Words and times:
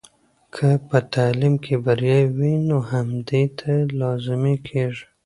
که 0.55 0.67
په 0.87 0.97
تعلیم 1.13 1.53
کې 1.63 1.75
بریا 1.85 2.19
وي، 2.37 2.53
نو 2.69 2.77
همدې 2.91 3.43
ته 3.59 3.71
لازمي 3.99 4.55
کیږي. 4.67 5.05